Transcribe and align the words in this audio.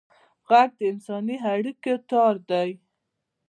غږ 0.47 0.69
د 0.79 0.81
انساني 0.91 1.37
اړیکو 1.53 1.93
تار 2.09 2.35
دی 2.49 2.69